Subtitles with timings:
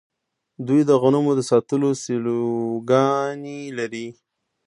[0.67, 4.07] دوی د غنمو د ساتلو سیلوګانې لري.